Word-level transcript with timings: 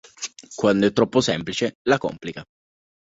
Quando 0.55 0.87
è 0.87 0.93
troppo 0.93 1.21
semplice, 1.21 1.73
la 1.83 1.99
complica". 1.99 2.43